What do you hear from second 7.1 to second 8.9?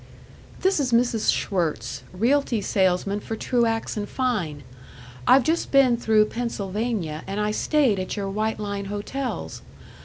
and I stayed at your White Line